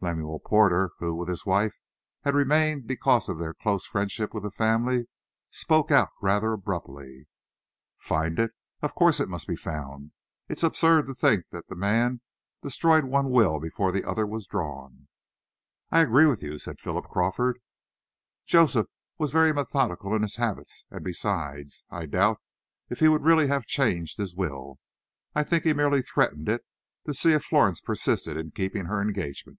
[0.00, 1.74] Lemuel Porter, who, with his wife,
[2.22, 5.08] had remained because of their close friendship with the family,
[5.50, 7.26] spoke out rather abruptly,
[7.96, 8.52] "Find it!
[8.80, 10.12] Of course it must be found!
[10.48, 12.20] It's absurd to think the man
[12.62, 15.08] destroyed one will before the other was drawn."
[15.90, 17.58] "I agree with you," said Philip Crawford.
[18.46, 18.86] "Joseph
[19.18, 22.40] was very methodical in his habits, and, besides, I doubt
[22.88, 24.78] if he would really have changed his will.
[25.34, 26.64] I think he merely threatened it,
[27.04, 29.58] to see if Florence persisted in keeping her engagement."